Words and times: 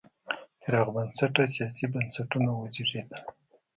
پراخ 0.61 0.87
بنسټه 0.95 1.43
سیاسي 1.55 1.85
بنسټونه 1.93 2.49
وزېږېدل. 2.53 3.23